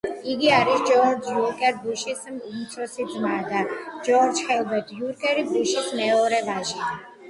[0.33, 3.63] იგი არის ჯორჯ უოლკერ ბუშის უმცროსი ძმა და
[4.09, 6.95] ჯორჯ ჰერბერტ უოლკერ ბუშის მეორე ვაჟი.